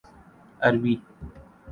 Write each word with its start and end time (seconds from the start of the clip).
عربی 0.61 0.93